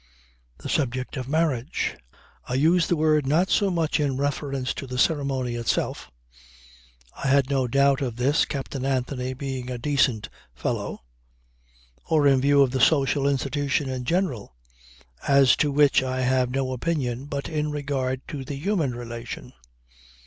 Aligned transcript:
The 0.57 0.67
subject 0.67 1.15
of 1.15 1.29
marriage. 1.29 1.95
I 2.47 2.55
use 2.55 2.87
the 2.87 2.95
word 2.95 3.27
not 3.27 3.51
so 3.51 3.69
much 3.69 3.99
in 3.99 4.17
reference 4.17 4.73
to 4.73 4.87
the 4.87 4.97
ceremony 4.97 5.53
itself 5.53 6.09
(I 7.23 7.27
had 7.27 7.51
no 7.51 7.67
doubt 7.67 8.01
of 8.01 8.15
this, 8.15 8.43
Captain 8.45 8.83
Anthony 8.83 9.35
being 9.35 9.69
a 9.69 9.77
decent 9.77 10.29
fellow) 10.55 11.03
or 12.03 12.25
in 12.25 12.41
view 12.41 12.63
of 12.63 12.71
the 12.71 12.81
social 12.81 13.27
institution 13.27 13.89
in 13.91 14.03
general, 14.03 14.55
as 15.27 15.55
to 15.57 15.71
which 15.71 16.01
I 16.01 16.21
have 16.21 16.49
no 16.49 16.71
opinion, 16.73 17.25
but 17.27 17.47
in 17.47 17.69
regard 17.69 18.27
to 18.29 18.43
the 18.43 18.55
human 18.55 18.95
relation. 18.95 19.53